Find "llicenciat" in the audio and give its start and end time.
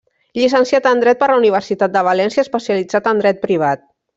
0.37-0.87